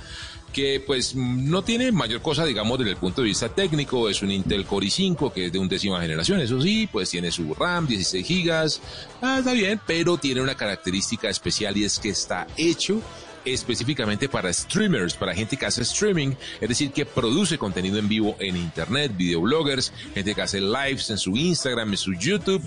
[0.57, 4.31] que pues no tiene mayor cosa, digamos, desde el punto de vista técnico, es un
[4.31, 8.27] Intel Core i5 que es de undécima generación, eso sí, pues tiene su RAM, 16
[8.27, 8.81] gigas,
[9.21, 13.03] ah, está bien, pero tiene una característica especial y es que está hecho
[13.45, 18.35] específicamente para streamers, para gente que hace streaming, es decir, que produce contenido en vivo
[18.41, 22.63] en internet, videobloggers, gente que hace lives en su Instagram, en su YouTube,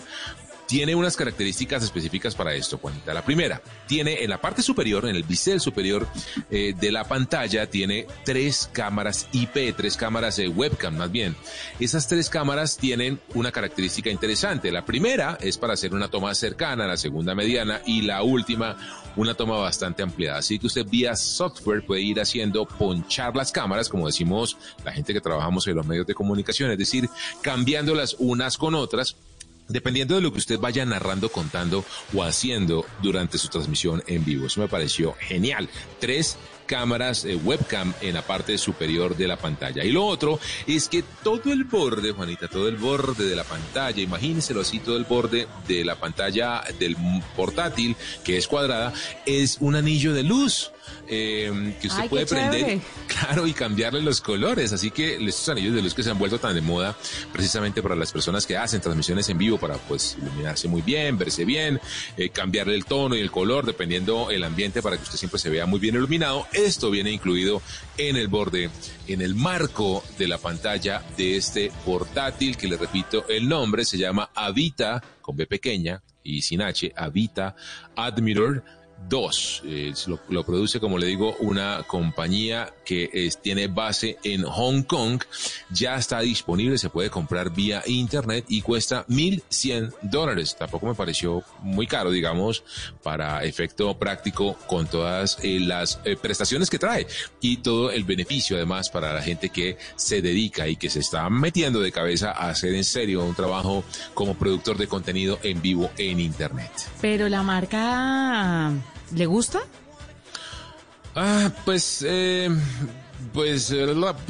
[0.69, 3.11] tiene unas características específicas para esto, Juanita.
[3.11, 6.07] La primera, tiene en la parte superior, en el bisel superior
[6.51, 11.35] eh, de la pantalla, tiene tres cámaras IP, tres cámaras de webcam más bien.
[11.79, 14.71] Esas tres cámaras tienen una característica interesante.
[14.71, 18.77] La primera es para hacer una toma cercana, la segunda mediana y la última
[19.15, 20.37] una toma bastante ampliada.
[20.37, 24.55] Así que usted vía software puede ir haciendo ponchar las cámaras, como decimos
[24.85, 27.09] la gente que trabajamos en los medios de comunicación, es decir,
[27.41, 29.15] cambiándolas unas con otras
[29.69, 34.47] dependiendo de lo que usted vaya narrando, contando o haciendo durante su transmisión en vivo.
[34.47, 35.69] Eso me pareció genial.
[35.99, 36.37] Tres
[36.69, 39.83] cámaras eh, webcam en la parte superior de la pantalla.
[39.83, 43.99] Y lo otro es que todo el borde, Juanita, todo el borde de la pantalla,
[43.99, 46.95] imagínenselo así, todo el borde de la pantalla del
[47.35, 48.93] portátil, que es cuadrada,
[49.25, 50.71] es un anillo de luz.
[51.07, 52.81] Eh, que usted Ay, puede prender, chévere.
[53.07, 54.73] claro, y cambiarle los colores.
[54.73, 56.95] Así que estos anillos de luz que se han vuelto tan de moda
[57.31, 61.45] precisamente para las personas que hacen transmisiones en vivo para pues iluminarse muy bien, verse
[61.45, 61.79] bien,
[62.17, 65.49] eh, cambiarle el tono y el color dependiendo el ambiente para que usted siempre se
[65.49, 66.47] vea muy bien iluminado.
[66.53, 67.61] Esto viene incluido
[67.97, 68.69] en el borde,
[69.07, 73.97] en el marco de la pantalla de este portátil que le repito el nombre se
[73.97, 77.55] llama Avita con B pequeña y sin H, Avita
[77.95, 78.63] Admiral
[79.07, 79.61] 2.
[79.65, 79.93] Eh,
[80.29, 85.21] lo, produce, como le digo, una compañía que tiene base en Hong Kong.
[85.71, 90.55] Ya está disponible, se puede comprar vía internet y cuesta 1.100 dólares.
[90.57, 92.63] Tampoco me pareció muy caro, digamos,
[93.03, 97.07] para efecto práctico con todas eh, las eh, prestaciones que trae
[97.41, 101.29] y todo el beneficio además para la gente que se dedica y que se está
[101.29, 103.83] metiendo de cabeza a hacer en serio un trabajo
[104.13, 106.71] como productor de contenido en vivo en internet.
[107.01, 108.71] Pero la marca,
[109.13, 109.59] ¿le gusta?
[111.15, 112.49] Ah, pues, eh,
[113.33, 113.73] pues,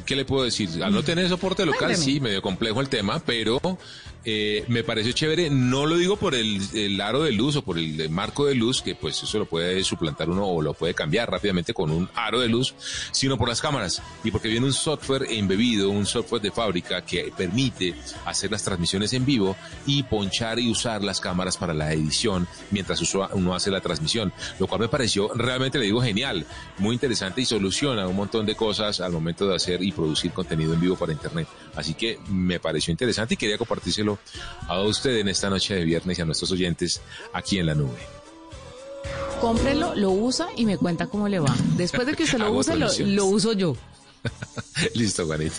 [0.05, 0.83] ¿qué le puedo decir?
[0.83, 2.03] Al no tener soporte local, Cuénteme.
[2.03, 3.59] sí, medio complejo el tema, pero
[4.25, 5.49] eh, me pareció chévere.
[5.49, 8.55] No lo digo por el, el aro de luz o por el, eh, marco de
[8.55, 12.09] luz, que pues eso lo puede suplantar uno o lo puede cambiar rápidamente con un
[12.15, 12.75] aro de luz,
[13.11, 17.31] sino por las cámaras y porque viene un software embebido, un software de fábrica que
[17.35, 17.95] permite
[18.25, 19.55] hacer las transmisiones en vivo
[19.85, 23.01] y ponchar y usar las cámaras para la edición mientras
[23.33, 26.45] uno hace la transmisión, lo cual me pareció realmente, le digo, genial,
[26.77, 30.73] muy interesante y soluciona un montón de cosas al momento de hacer y producir contenido
[30.73, 31.47] en vivo para Internet.
[31.75, 34.19] Así que me pareció interesante y quería compartírselo
[34.67, 37.01] a usted en esta noche de viernes y a nuestros oyentes
[37.33, 37.99] aquí en la nube.
[39.39, 41.55] Cómprelo, lo usa y me cuenta cómo le va.
[41.77, 43.75] Después de que usted lo use, lo uso yo.
[44.95, 45.55] Listo, Juanita.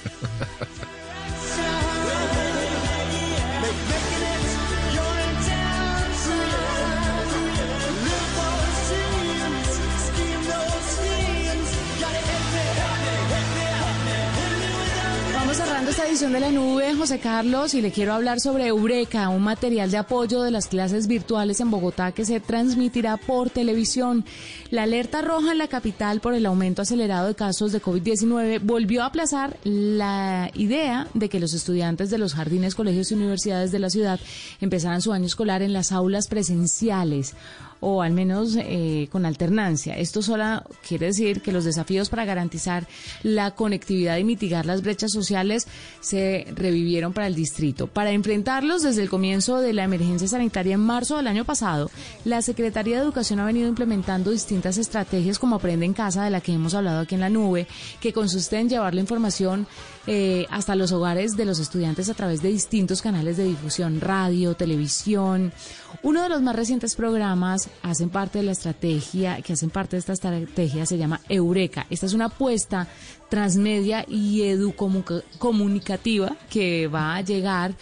[16.10, 19.96] Edición de la nube, José Carlos, y le quiero hablar sobre Eureka, un material de
[19.96, 24.24] apoyo de las clases virtuales en Bogotá que se transmitirá por televisión.
[24.70, 29.04] La alerta roja en la capital por el aumento acelerado de casos de COVID-19 volvió
[29.04, 33.78] a aplazar la idea de que los estudiantes de los jardines, colegios y universidades de
[33.78, 34.18] la ciudad
[34.60, 37.36] empezaran su año escolar en las aulas presenciales
[37.80, 39.96] o al menos eh, con alternancia.
[39.96, 42.86] Esto solo quiere decir que los desafíos para garantizar
[43.22, 45.66] la conectividad y mitigar las brechas sociales
[46.00, 47.86] se revivieron para el distrito.
[47.86, 51.90] Para enfrentarlos desde el comienzo de la emergencia sanitaria en marzo del año pasado,
[52.24, 56.40] la Secretaría de Educación ha venido implementando distintas estrategias como Aprende en Casa, de la
[56.40, 57.66] que hemos hablado aquí en la nube,
[58.00, 59.66] que consiste en llevar la información
[60.06, 64.54] eh, hasta los hogares de los estudiantes a través de distintos canales de difusión, radio,
[64.54, 65.52] televisión.
[66.02, 70.00] Uno de los más recientes programas hacen parte de la estrategia, que hacen parte de
[70.00, 71.86] esta estrategia, se llama Eureka.
[71.90, 72.86] Esta es una apuesta
[73.28, 77.74] transmedia y educomunicativa que va a llegar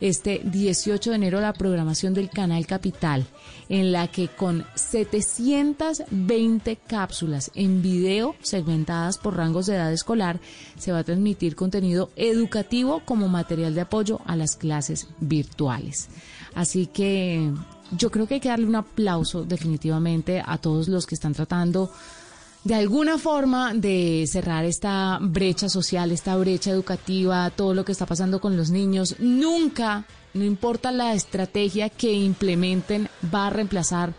[0.00, 3.26] este 18 de enero la programación del Canal Capital,
[3.68, 10.40] en la que con 720 cápsulas en video segmentadas por rangos de edad escolar,
[10.78, 16.08] se va a transmitir contenido educativo como material de apoyo a las clases virtuales.
[16.54, 17.52] Así que
[17.90, 21.90] yo creo que hay que darle un aplauso definitivamente a todos los que están tratando
[22.66, 28.06] de alguna forma de cerrar esta brecha social, esta brecha educativa, todo lo que está
[28.06, 29.14] pasando con los niños.
[29.20, 34.14] Nunca, no importa la estrategia que implementen, va a reemplazar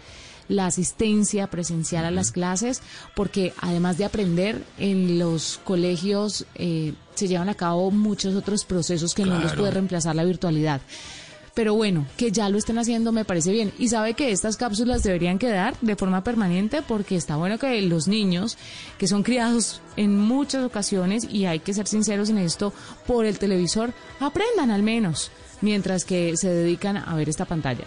[0.48, 2.82] la asistencia presencial a las clases,
[3.18, 9.14] porque además de aprender en los colegios eh, se llevan a cabo muchos otros procesos
[9.14, 10.80] que no los puede reemplazar la virtualidad.
[11.58, 13.74] Pero bueno, que ya lo estén haciendo me parece bien.
[13.80, 18.08] Y sabe que estas cápsulas deberían quedar de forma permanente porque está bueno que los
[18.08, 18.60] niños,
[19.00, 22.74] que son criados en muchas ocasiones, y hay que ser sinceros en esto,
[23.08, 25.32] por el televisor, aprendan al menos,
[25.62, 27.86] mientras que se dedican a ver esta pantalla.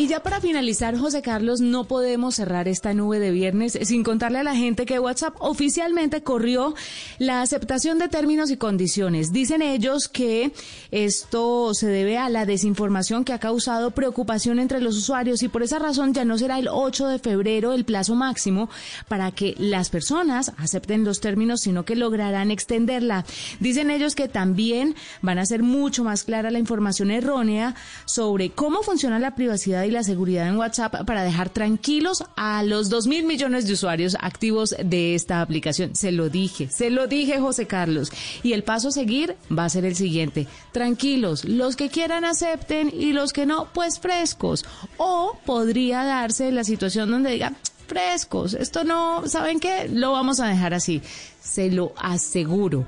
[0.00, 4.38] Y ya para finalizar, José Carlos, no podemos cerrar esta nube de viernes sin contarle
[4.38, 6.74] a la gente que WhatsApp oficialmente corrió
[7.18, 9.30] la aceptación de términos y condiciones.
[9.30, 10.52] Dicen ellos que
[10.90, 15.62] esto se debe a la desinformación que ha causado preocupación entre los usuarios y por
[15.62, 18.70] esa razón ya no será el 8 de febrero el plazo máximo
[19.06, 23.26] para que las personas acepten los términos, sino que lograrán extenderla.
[23.58, 27.74] Dicen ellos que también van a ser mucho más clara la información errónea
[28.06, 33.06] sobre cómo funciona la privacidad la seguridad en WhatsApp para dejar tranquilos a los dos
[33.06, 35.94] mil millones de usuarios activos de esta aplicación.
[35.94, 38.12] Se lo dije, se lo dije, José Carlos.
[38.42, 40.46] Y el paso a seguir va a ser el siguiente.
[40.72, 44.64] Tranquilos, los que quieran acepten y los que no, pues frescos.
[44.96, 47.52] O podría darse la situación donde diga,
[47.86, 49.88] frescos, esto no, ¿saben qué?
[49.88, 51.02] Lo vamos a dejar así.
[51.40, 52.86] Se lo aseguro.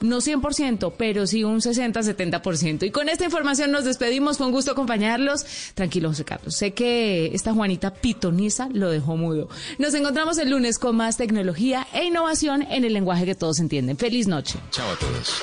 [0.00, 2.86] No 100%, pero sí un 60-70%.
[2.86, 4.38] Y con esta información nos despedimos.
[4.38, 5.44] Con gusto acompañarlos.
[5.74, 6.54] Tranquilo, José Carlos.
[6.54, 9.48] Sé que esta Juanita pitoniza lo dejó mudo.
[9.78, 13.96] Nos encontramos el lunes con más tecnología e innovación en el lenguaje que todos entienden.
[13.96, 14.58] Feliz noche.
[14.70, 15.42] Chao a todos.